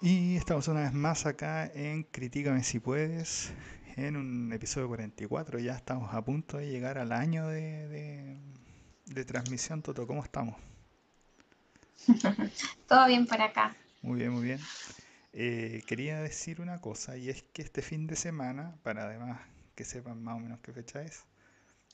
[0.00, 3.52] Y estamos una vez más acá en Critícame si puedes,
[3.96, 5.58] en un episodio 44.
[5.58, 8.38] Ya estamos a punto de llegar al año de,
[9.06, 9.82] de, transmisión.
[9.82, 10.56] Toto, ¿cómo estamos?
[12.88, 13.76] Todo bien por acá.
[14.02, 14.60] Muy bien, muy bien.
[15.32, 19.40] Eh, quería decir una cosa, y es que este fin de semana, para además
[19.74, 21.24] que sepan más o menos qué fecha es,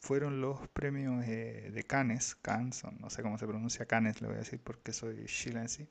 [0.00, 4.36] fueron los premios eh, de Cannes, Cannes, no sé cómo se pronuncia Cannes, le voy
[4.36, 5.88] a decir porque soy chilense.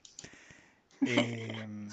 [1.02, 1.88] Em,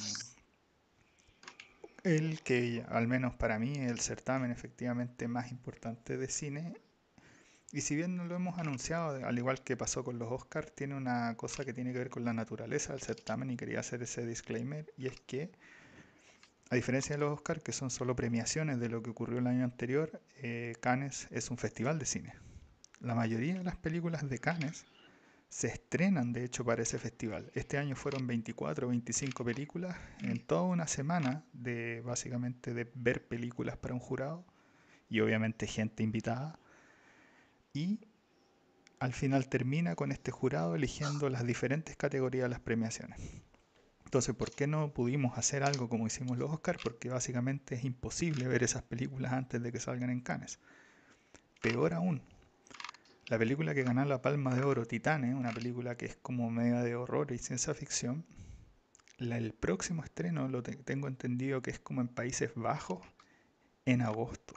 [2.04, 6.74] el que, al menos para mí, el certamen efectivamente más importante de cine.
[7.72, 10.94] Y si bien no lo hemos anunciado, al igual que pasó con los Oscars, tiene
[10.94, 14.24] una cosa que tiene que ver con la naturaleza del certamen y quería hacer ese
[14.24, 15.50] disclaimer, y es que,
[16.70, 19.64] a diferencia de los Oscars, que son solo premiaciones de lo que ocurrió el año
[19.64, 22.34] anterior, eh, Cannes es un festival de cine.
[23.00, 24.84] La mayoría de las películas de Cannes
[25.54, 27.52] se estrenan de hecho para ese festival.
[27.54, 33.28] Este año fueron 24 o 25 películas en toda una semana de básicamente de ver
[33.28, 34.44] películas para un jurado
[35.08, 36.58] y obviamente gente invitada.
[37.72, 38.00] Y
[38.98, 43.20] al final termina con este jurado eligiendo las diferentes categorías de las premiaciones.
[44.04, 46.80] Entonces, ¿por qué no pudimos hacer algo como hicimos los Oscars?
[46.82, 50.58] Porque básicamente es imposible ver esas películas antes de que salgan en Cannes.
[51.60, 52.22] Peor aún,
[53.28, 56.82] la película que ganó la Palma de Oro, Titane, una película que es como media
[56.82, 58.24] de horror y ciencia ficción,
[59.18, 63.00] el próximo estreno lo tengo entendido que es como en Países Bajos
[63.86, 64.54] en agosto.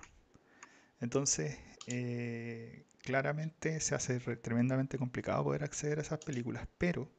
[1.00, 1.58] Entonces,
[1.88, 7.10] eh, claramente se hace tremendamente complicado poder acceder a esas películas, pero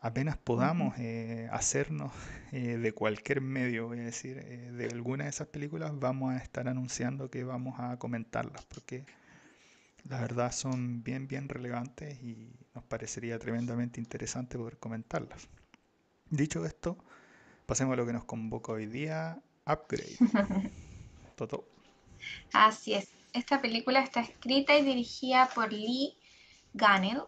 [0.00, 2.12] apenas podamos eh, hacernos
[2.52, 6.68] eh, de cualquier medio, voy a decir, de alguna de esas películas, vamos a estar
[6.68, 9.04] anunciando que vamos a comentarlas, porque
[10.08, 15.48] la verdad son bien, bien relevantes y nos parecería tremendamente interesante poder comentarlas.
[16.30, 16.96] Dicho esto,
[17.66, 20.16] pasemos a lo que nos convoca hoy día, Upgrade.
[21.36, 21.68] Toto.
[22.52, 23.08] Así es.
[23.32, 26.16] Esta película está escrita y dirigida por Lee
[26.72, 27.22] Gunnell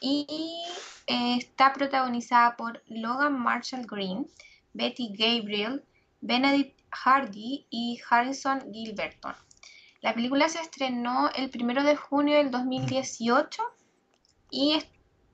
[0.00, 0.64] y
[1.06, 4.26] eh, está protagonizada por Logan Marshall Green,
[4.72, 5.84] Betty Gabriel,
[6.20, 9.34] Benedict Hardy y Harrison Gilberton.
[10.04, 13.62] La película se estrenó el 1 de junio del 2018
[14.50, 14.78] y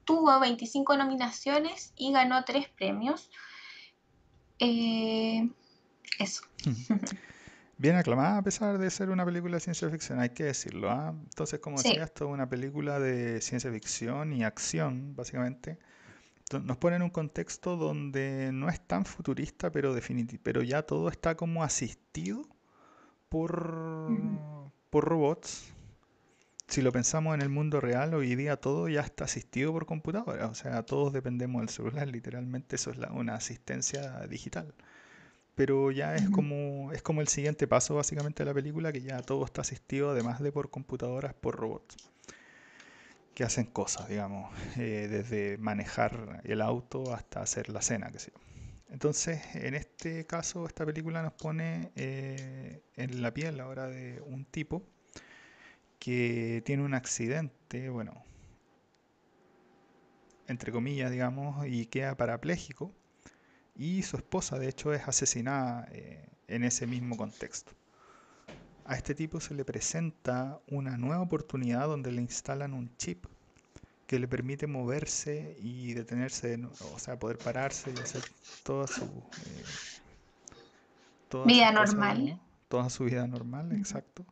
[0.04, 3.32] tuvo 25 nominaciones y ganó 3 premios.
[4.60, 5.50] Eh,
[6.20, 6.44] eso.
[7.78, 10.88] Bien aclamada a pesar de ser una película de ciencia ficción, hay que decirlo.
[10.88, 11.16] ¿ah?
[11.20, 15.80] Entonces, como decía, esto es una película de ciencia ficción y acción, básicamente.
[16.62, 19.96] Nos pone en un contexto donde no es tan futurista, pero,
[20.44, 22.46] pero ya todo está como asistido
[23.30, 24.10] por,
[24.90, 25.72] por robots.
[26.68, 30.46] Si lo pensamos en el mundo real, hoy día todo ya está asistido por computadora.
[30.46, 34.74] O sea, todos dependemos del celular, literalmente eso es una asistencia digital.
[35.54, 39.20] Pero ya es como, es como el siguiente paso básicamente de la película, que ya
[39.22, 41.96] todo está asistido, además de por computadoras, por robots.
[43.34, 48.32] Que hacen cosas, digamos, eh, desde manejar el auto hasta hacer la cena, que sé
[48.90, 54.44] entonces, en este caso, esta película nos pone eh, en la piel ahora de un
[54.44, 54.82] tipo
[56.00, 58.24] que tiene un accidente, bueno,
[60.48, 62.92] entre comillas, digamos, y queda parapléjico.
[63.76, 67.72] Y su esposa, de hecho, es asesinada eh, en ese mismo contexto.
[68.84, 73.26] A este tipo se le presenta una nueva oportunidad donde le instalan un chip
[74.10, 76.58] que le permite moverse y detenerse,
[76.92, 78.24] o sea, poder pararse y hacer
[78.64, 79.64] toda su eh,
[81.46, 82.40] vida normal.
[82.66, 84.26] Toda su vida normal, exacto.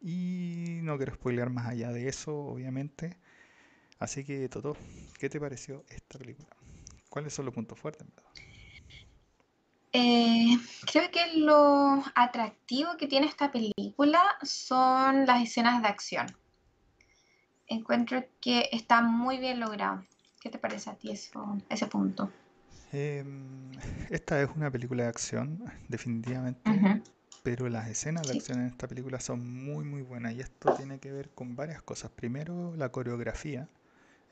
[0.00, 3.18] Y no quiero spoilear más allá de eso, obviamente.
[3.98, 4.74] Así que, Toto,
[5.18, 6.48] ¿qué te pareció esta película?
[7.10, 8.06] ¿Cuáles son los puntos fuertes?
[9.92, 10.56] Eh,
[10.90, 16.39] creo que lo atractivo que tiene esta película son las escenas de acción
[17.70, 20.04] encuentro que está muy bien logrado.
[20.40, 22.30] ¿Qué te parece a ti eso, ese punto?
[22.92, 23.70] Em,
[24.10, 26.70] esta es una película de acción, definitivamente,
[27.42, 30.98] pero las escenas de acción en esta película son muy, muy buenas y esto tiene
[30.98, 32.10] que ver con varias cosas.
[32.10, 33.68] Primero, la coreografía.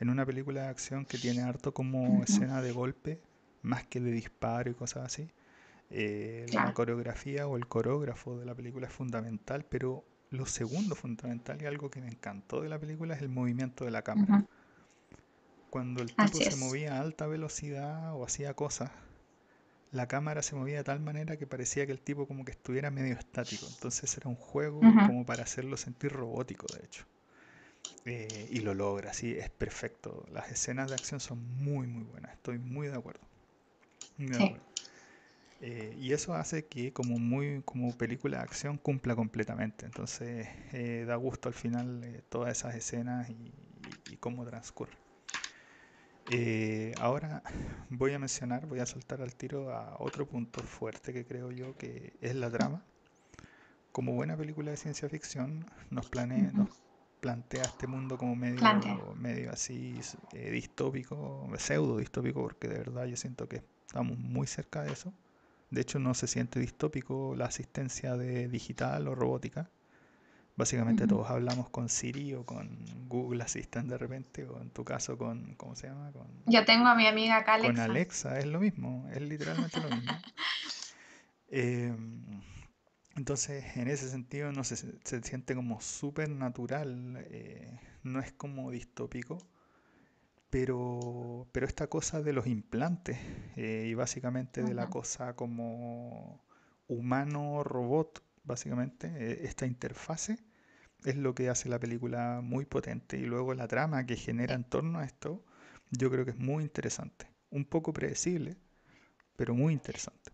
[0.00, 3.20] En una película de acción que tiene harto como escena de golpe,
[3.62, 5.28] más que de disparo y cosas así.
[5.90, 11.60] Eh, la coreografía o el coreógrafo de la película es fundamental, pero lo segundo fundamental
[11.62, 14.38] y algo que me encantó de la película es el movimiento de la cámara.
[15.70, 18.90] Cuando el tipo se movía a alta velocidad o hacía cosas,
[19.90, 22.90] la cámara se movía de tal manera que parecía que el tipo como que estuviera
[22.90, 23.66] medio estático.
[23.68, 27.04] Entonces era un juego como para hacerlo sentir robótico, de hecho.
[28.04, 30.26] Eh, y lo logra, sí, es perfecto.
[30.32, 32.32] Las escenas de acción son muy, muy buenas.
[32.32, 33.26] Estoy muy de acuerdo.
[34.18, 34.67] Muy de acuerdo.
[35.60, 39.86] Eh, y eso hace que como muy como película de acción cumpla completamente.
[39.86, 43.52] Entonces eh, da gusto al final eh, todas esas escenas y,
[44.06, 44.96] y cómo transcurre.
[46.98, 47.42] ahora
[47.90, 51.76] voy a mencionar, voy a soltar al tiro a otro punto fuerte que creo yo
[51.76, 52.84] que es la trama.
[53.92, 56.70] Como buena película de ciencia ficción, nos, planea, nos
[57.20, 60.00] plantea este mundo como medio, medio así
[60.32, 65.12] distópico, pseudo distópico, porque de verdad yo siento que estamos muy cerca de eso.
[65.70, 69.70] De hecho, no se siente distópico la asistencia de digital o robótica.
[70.56, 75.16] Básicamente todos hablamos con Siri o con Google Assistant de repente, o en tu caso
[75.16, 76.10] con, ¿cómo se llama?
[76.10, 77.72] Con, Yo tengo a mi amiga acá Alexa.
[77.72, 80.12] Con Alexa, es lo mismo, es literalmente lo mismo.
[81.50, 82.42] Em,
[83.16, 88.70] entonces, en ese sentido, no se, se siente como súper natural, eh, no es como
[88.70, 89.38] distópico
[90.50, 93.18] pero, pero esta cosa de los implantes
[93.56, 96.44] eh, y básicamente de la cosa como
[96.86, 100.38] humano-robot, básicamente, eh, esta interfase
[101.04, 103.18] es lo que hace la película muy potente.
[103.18, 105.44] Y luego la trama que genera en torno a esto,
[105.90, 108.56] yo creo que es muy interesante, un poco predecible,
[109.36, 110.32] pero muy interesante.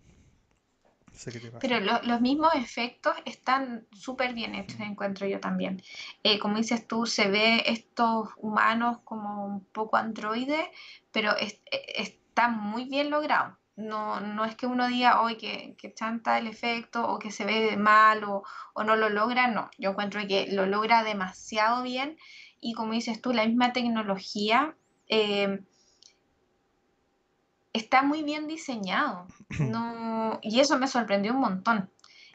[1.60, 5.82] Pero los mismos efectos están súper bien hechos, encuentro yo también.
[6.22, 10.66] Eh, como dices tú, se ve estos humanos como un poco androides,
[11.12, 11.60] pero e,
[11.94, 13.56] está muy bien logrado.
[13.76, 17.44] No, no es que uno diga hoy que, que, chanta el efecto o que se
[17.44, 18.44] ve mal o,
[18.84, 19.70] no lo logra, no.
[19.78, 22.16] Yo encuentro que lo logra demasiado bien
[22.60, 24.76] y como dices tú, la misma tecnología
[25.08, 25.60] eh,
[27.74, 29.26] está muy bien diseñado.
[29.58, 31.90] No, y eso me sorprendió un montón.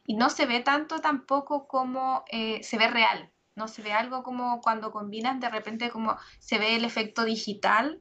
[0.06, 3.32] Y no se ve tanto tampoco como eh, se ve real.
[3.56, 8.00] No se ve algo como cuando combinas de repente como se ve el efecto digital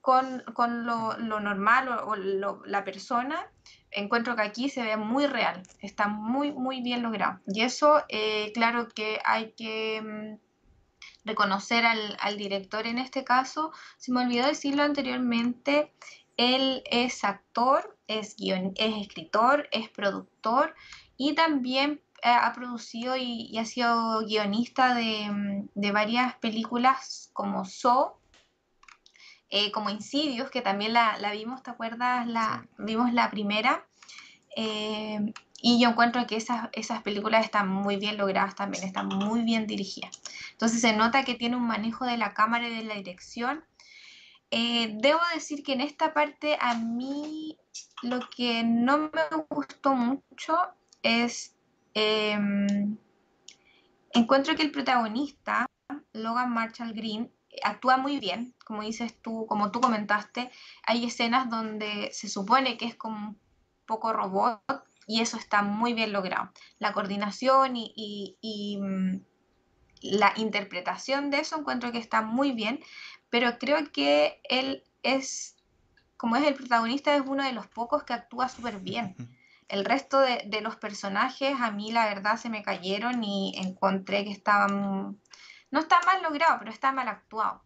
[0.00, 0.42] con,
[0.86, 3.50] lo, normal o, la persona.
[3.90, 5.62] Encuentro que aquí se ve muy real.
[5.80, 7.40] Está muy, muy bien logrado.
[7.46, 13.72] Y eso, eh, claro que hay que mm, reconocer al, al, director en este caso.
[13.98, 15.92] Se me olvidó decirlo anteriormente,
[16.36, 20.74] él es actor, es, es escritor, es productor
[21.16, 28.18] y también eh, ha producido y, ha sido guionista de, varias películas como So,
[29.48, 32.26] eh, como Insidios, que también la, vimos, ¿te acuerdas?
[32.26, 33.86] La, Vimos la primera.
[34.56, 35.32] Eh,
[35.62, 39.66] y yo encuentro que esas, esas películas están muy bien logradas también, están muy bien
[39.66, 40.20] dirigidas.
[40.52, 43.64] Entonces se nota que tiene un manejo de la cámara y de la dirección
[44.50, 47.58] eh, debo decir que en esta parte a mí
[48.02, 50.56] lo que no me gustó mucho
[51.02, 51.56] es,
[51.94, 52.96] em,
[54.12, 55.66] encuentro que el protagonista,
[56.12, 57.30] Logan Marshall Green,
[57.62, 60.50] actúa muy bien, como dices tú, como tú comentaste,
[60.86, 63.40] hay escenas donde se supone que es como un
[63.86, 64.60] poco robot
[65.06, 66.50] y eso está muy bien logrado.
[66.78, 69.20] La coordinación y mm,
[70.02, 72.80] la interpretación de eso encuentro que está muy bien,
[73.30, 75.56] pero creo que él es,
[76.16, 79.16] como es el protagonista, es uno de los pocos que actúa súper bien.
[79.68, 84.30] El resto de, los personajes a mí la verdad se me cayeron y encontré que
[84.30, 85.20] estaban,
[85.70, 87.62] no está mal logrado, pero está mal actuado.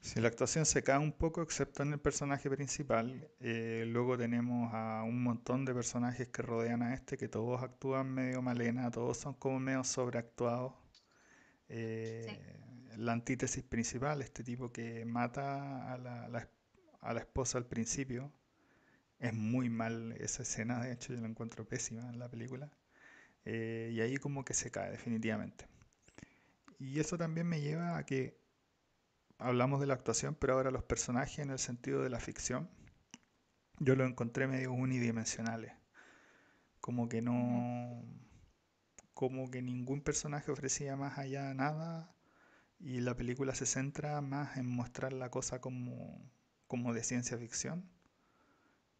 [0.00, 3.28] Sí, la actuación se cae un poco, excepto en el personaje principal.
[3.40, 8.14] Eh, luego tenemos a un montón de personajes que rodean a este, que todos actúan
[8.14, 10.72] medio malena, todos son como medio sobreactuados.
[11.68, 12.60] Eh,
[12.96, 16.48] la antítesis principal, este tipo que mata a la,
[17.00, 18.32] a la, esposa al principio.
[19.18, 22.70] Es muy mal esa escena, de hecho yo la encuentro pésima en la película.
[23.44, 25.66] Eh, y ahí como que se cae definitivamente.
[26.78, 28.38] Y eso también me lleva a que
[29.38, 32.70] hablamos de la actuación, pero ahora los personajes en el sentido de la ficción,
[33.78, 35.72] yo lo encontré medio unidimensionales.
[36.80, 38.02] Como que no...
[39.14, 42.14] Como que ningún personaje ofrecía más allá nada
[42.80, 46.18] y la película se centra más en mostrar la cosa como,
[46.66, 47.88] como de ciencia ficción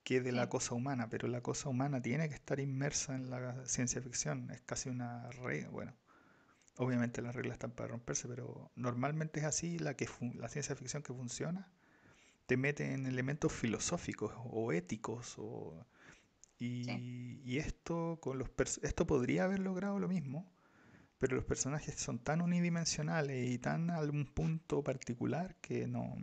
[0.04, 3.66] que de la cosa humana, pero la cosa humana tiene que estar inmersa en la
[3.66, 5.94] ciencia ficción, es casi una regla, bueno,
[6.76, 11.02] obviamente las reglas están para romperse, pero normalmente es así, la, que la ciencia ficción
[11.02, 11.70] que funciona
[12.46, 15.86] te mete en elementos filosóficos o éticos, o,
[16.58, 18.50] y, y, esto, con los
[18.82, 20.50] esto podría haber logrado lo mismo,
[21.20, 26.16] pero los personajes son tan unidimensionales y tan a algún punto particular que no...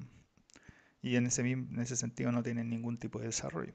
[1.02, 3.74] Y en ese, en ese sentido no tienen ningún tipo de desarrollo.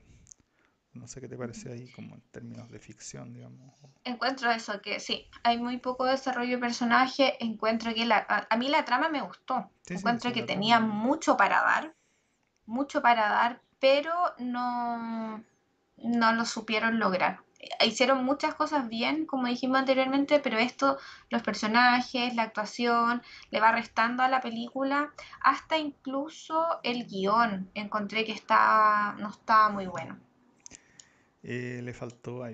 [0.93, 3.73] No sé qué te parece ahí como en términos de ficción, digamos.
[4.05, 7.43] Encuentro eso, que sí, hay muy poco desarrollo de personaje.
[7.43, 9.71] Encuentro que la, a, mí la trama me gustó.
[9.89, 11.95] encuentro que tenía mucho para dar,
[12.67, 15.43] mucho para dar, pero no,
[15.97, 17.41] no lo supieron lograr.
[17.85, 20.99] Hicieron muchas cosas bien, como dijimos anteriormente, pero esto,
[21.31, 28.25] los personajes, la actuación, le va restando a la película, hasta incluso el guion, encontré
[28.25, 30.19] que está, no estaba muy bueno.
[31.43, 32.45] Eh, le faltó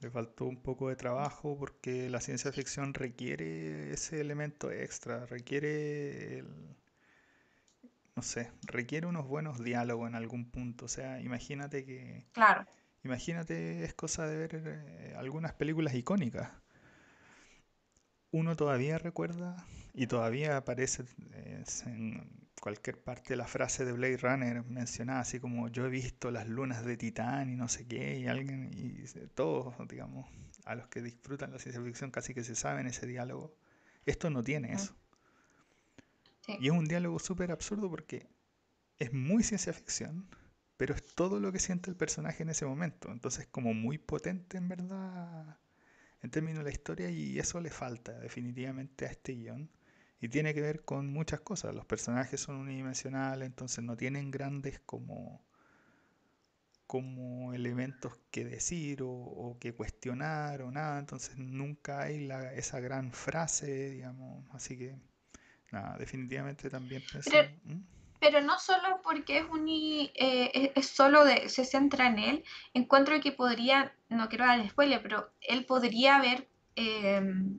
[0.00, 6.40] le faltó un poco de trabajo porque la ciencia ficción requiere ese elemento extra, requiere
[6.40, 6.76] el,
[8.14, 10.84] no sé, requiere unos buenos diálogos en algún punto.
[10.84, 12.26] O sea, imagínate que...
[12.32, 12.64] Claro.
[13.04, 16.50] Imagínate, es cosa de ver eh, algunas películas icónicas.
[18.30, 24.64] Uno todavía recuerda y todavía aparece eh, en cualquier parte la frase de Blade Runner
[24.64, 28.26] mencionada así como yo he visto las lunas de Titán y no sé qué y
[28.26, 30.26] alguien y todos digamos
[30.64, 33.54] a los que disfrutan la ciencia ficción casi que se saben ese diálogo.
[34.06, 34.96] Esto no tiene eso.
[36.46, 38.26] Y es un diálogo súper absurdo porque
[38.98, 40.26] es muy ciencia ficción,
[40.76, 43.10] pero es todo lo que siente el personaje en ese momento.
[43.12, 45.58] Entonces, como muy potente en verdad,
[46.22, 49.70] en términos de la historia, y eso le falta definitivamente a este guion.
[50.20, 51.74] Y tiene que ver con muchas cosas.
[51.74, 55.44] Los personajes son unidimensionales, entonces no tienen grandes como,
[56.86, 60.98] como elementos que decir o, que cuestionar o nada.
[60.98, 64.46] Entonces nunca hay esa gran frase, digamos.
[64.54, 64.96] Así que
[65.98, 67.02] definitivamente también
[68.20, 73.20] Pero, no solo porque es un eh, es, solo de, se centra en él, encuentro
[73.20, 77.58] que podría, no quiero dar spoiler, pero él podría haber em,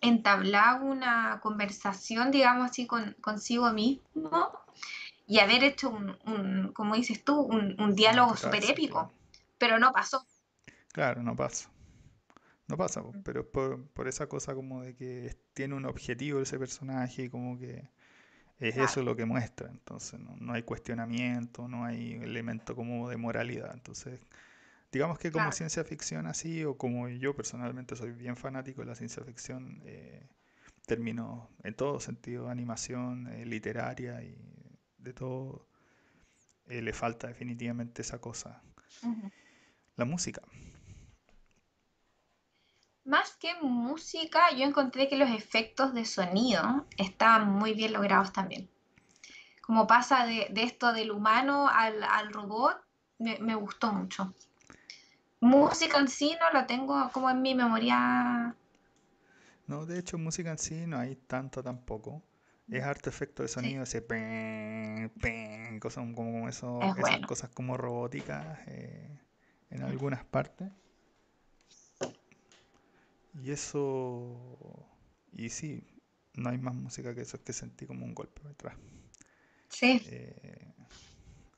[0.00, 4.50] entablado una conversación, digamos así, con, consigo mismo
[5.26, 9.12] y haber hecho un, como dices tú, un, diálogo súper épico,
[9.58, 10.26] pero no pasó.
[10.92, 11.68] Claro, no pasó.
[12.66, 17.24] No pasa, pero por, por, esa cosa como de que tiene un objetivo ese personaje
[17.24, 17.88] y como que
[18.58, 19.68] es eso lo que muestra.
[19.70, 23.72] Entonces no, hay cuestionamiento, no hay elemento como de moralidad.
[23.72, 24.20] Entonces,
[24.90, 28.94] digamos que como ciencia ficción así, o como yo personalmente soy bien fanático de la
[28.94, 30.26] ciencia ficción, eh,
[30.88, 34.34] en todo sentido, animación, eh, literaria y
[34.96, 35.68] de todo,
[36.66, 38.62] eh, le falta definitivamente esa cosa.
[39.96, 40.40] La música.
[43.04, 43.54] Más que
[43.98, 48.68] música, yo encontré que los efectos de sonido estaban muy bien logrados también.
[49.60, 52.76] Como pasa de, esto del humano al, robot,
[53.18, 54.32] me, gustó mucho.
[55.40, 58.54] Música en sí no lo tengo como en mi memoria.
[59.66, 62.22] No, de hecho, música en sí no hay tanto tampoco.
[62.70, 64.06] Es harto efecto de sonido, ese
[65.80, 69.18] cosas como, eso, esas cosas como robóticas eh,
[69.70, 70.70] en algunas partes.
[73.42, 74.86] Y eso.
[75.32, 75.84] Y sí,
[76.34, 78.76] no hay más música que eso, es que sentí como un golpe detrás.
[79.68, 80.00] Sí.
[80.06, 80.74] Eh,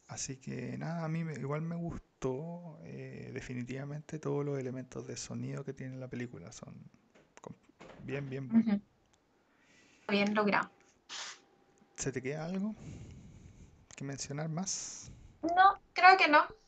[0.08, 5.64] así que nada, a mí igual me gustó eh, definitivamente todos los elementos de sonido
[5.64, 6.52] que tiene la película.
[6.52, 6.74] Son
[8.04, 8.80] bien, bien buenos.
[10.08, 10.70] Bien logrado.
[11.96, 12.74] ¿Se te queda algo
[13.94, 15.12] que mencionar más?
[15.42, 16.59] No, creo que no.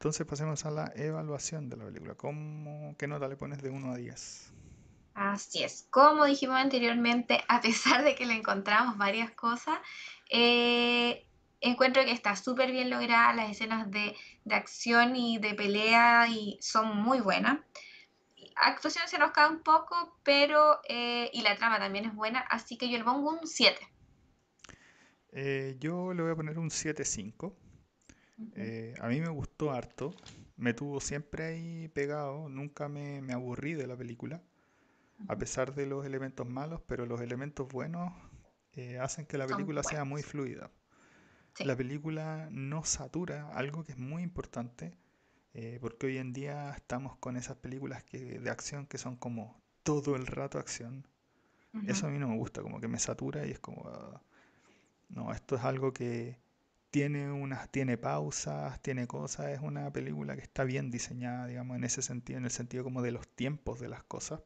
[0.00, 2.14] Entonces pasemos a la evaluación de la película.
[2.14, 4.50] ¿Cómo, ¿Qué nota le pones de 1 a 10?
[5.12, 5.88] Así es.
[5.90, 9.78] Como dijimos anteriormente, a pesar de que le encontramos varias cosas,
[10.30, 11.26] eh,
[11.60, 13.34] encuentro que está súper bien lograda.
[13.34, 14.16] Las escenas de,
[14.50, 17.58] acción y de pelea y son muy buenas.
[18.56, 20.80] Actuación se nos cae un poco, pero.
[20.88, 23.78] Eh, y la trama también es buena, así que yo le pongo un 7.
[25.32, 27.52] Eh, yo le voy a poner un 7-5.
[28.54, 30.14] Eh, a mí me gustó harto,
[30.56, 34.42] me tuvo siempre ahí pegado, nunca me, aburrí de la película,
[35.28, 38.12] a pesar de los elementos malos, pero los elementos buenos
[38.72, 40.70] eh, hacen que la película sea muy fluida.
[41.58, 44.96] La película no satura, algo que es muy importante,
[45.52, 49.60] eh, porque hoy en día estamos con esas películas que, de acción que son como
[49.82, 51.06] todo el rato acción.
[51.86, 53.88] Eso a mí no me gusta, como que me satura y es como...
[53.88, 54.22] Ah,
[55.08, 56.38] no, esto es algo que,
[56.90, 61.84] tiene unas, tiene pausas, tiene cosas, es una película que está bien diseñada, digamos, en
[61.84, 64.40] ese sentido, en el sentido como de los tiempos de las cosas.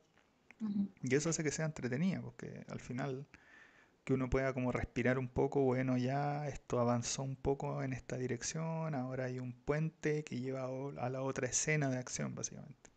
[1.03, 3.27] Y eso hace que sea entretenida, porque al final
[4.05, 8.17] que uno pueda como respirar un poco, bueno, ya esto avanzó un poco en esta
[8.19, 12.91] dirección, ahora hay un puente que lleva a la otra escena de acción, básicamente.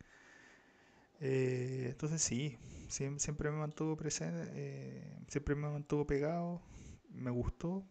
[1.20, 6.62] Eh, entonces sí, siempre, me mantuvo presente, eh, siempre me mantuvo pegado,
[7.10, 7.84] me gustó,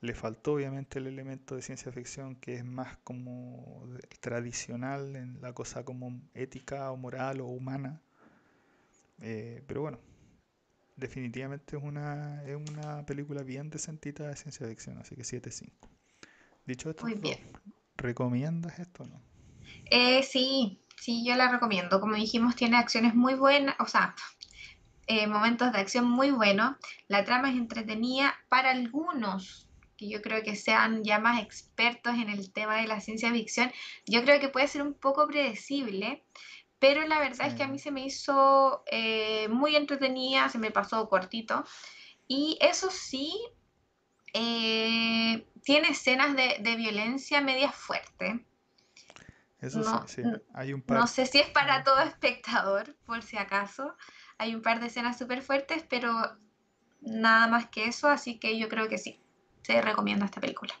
[0.00, 3.84] le faltó obviamente el elemento de ciencia ficción que es más como
[4.20, 8.00] tradicional en la cosa como ética o moral o humana.
[9.20, 9.98] Eh, pero bueno,
[10.96, 15.70] definitivamente es una, es una película bien decentita de ciencia ficción, así que 7-5.
[16.64, 17.06] Dicho esto,
[17.96, 19.22] ¿recomiendas esto o no?
[19.90, 22.00] Eh, sí, sí, yo la recomiendo.
[22.00, 24.14] Como dijimos, tiene acciones muy buenas, o sea,
[25.06, 26.76] eh, momentos de acción muy buenos.
[27.08, 29.67] La trama es entretenida para algunos
[29.98, 33.72] que yo creo que sean ya más expertos en el tema de la ciencia ficción.
[34.06, 36.24] Yo creo que puede ser un poco predecible,
[36.78, 40.70] pero la verdad es que a mí se me hizo eh, muy entretenida, se me
[40.70, 41.64] pasó cortito.
[42.28, 43.32] Y eso sí,
[44.32, 48.46] eh, tiene escenas de, de violencia media fuerte.
[49.60, 50.22] Eso No, sí, sí.
[50.54, 51.08] Hay un no par.
[51.08, 53.96] sé si es para todo espectador, por si acaso.
[54.38, 56.12] Hay un par de escenas súper fuertes, pero
[57.00, 59.20] nada más que eso, así que yo creo que sí,
[59.62, 60.74] se recomienda esta película.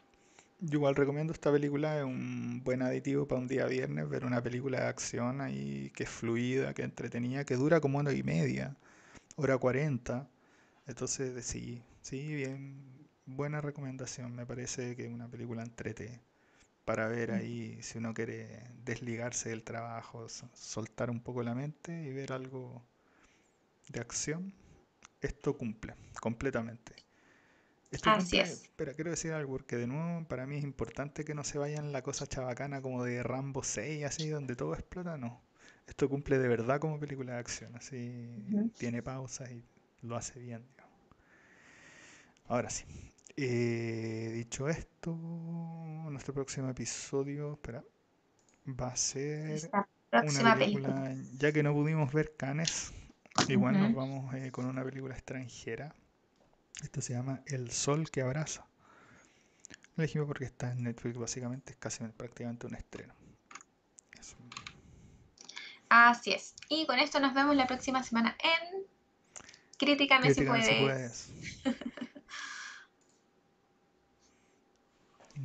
[0.60, 4.42] Yo igual recomiendo esta película, es un buen aditivo para un día viernes, ver una
[4.42, 8.22] película de acción ahí que es fluida, que entretenida, que dura como una hora y
[8.24, 8.76] media,
[9.36, 10.28] hora cuarenta.
[10.86, 14.34] Entonces, sí, sí, bien, buena recomendación.
[14.36, 16.20] Me parece que es una película entrete
[16.84, 22.04] para ver ahí si uno quiere desligarse del trabajo, so- soltar un poco la mente
[22.04, 22.82] y ver algo
[23.88, 24.52] de acción.
[25.20, 26.94] Esto cumple completamente.
[27.90, 28.64] Esto Así cumple, es.
[28.64, 31.92] espera, quiero decir algo, porque de nuevo para mí es importante que no se vayan
[31.92, 35.42] la cosa chabacana como de Rambo 6, así, donde todo explota, no.
[35.86, 39.64] Esto cumple de verdad como película de acción, así, tiene pausas y
[40.02, 40.98] lo hace bien, digamos.
[42.46, 42.84] Ahora sí,
[43.36, 47.84] eh, dicho esto, nuestro próximo episodio, espera,
[48.66, 49.72] va a ser
[50.22, 50.56] una película.
[50.56, 52.92] película, ya que no pudimos ver Cannes,
[53.48, 55.94] igual nos vamos eh, con una película extranjera.
[56.82, 58.66] Esto se llama El Sol que Abraza.
[59.96, 63.14] Lo elegimos porque está en Netflix, básicamente, es casi prácticamente un estreno.
[64.18, 64.36] Eso.
[65.88, 66.54] Así es.
[66.68, 68.84] Y con esto nos vemos la próxima semana en
[69.76, 71.30] Críticame si Crítica si puedes.
[71.64, 71.84] puedes.